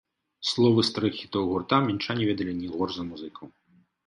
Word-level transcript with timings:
Словы 0.51 0.85
старых 0.89 1.13
хітоў 1.19 1.43
гурта 1.51 1.79
мінчане 1.89 2.23
ведалі 2.31 2.57
не 2.63 2.71
горш 2.79 2.91
за 2.97 3.05
музыкаў. 3.13 3.45